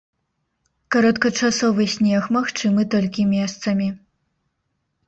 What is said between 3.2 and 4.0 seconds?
месцамі.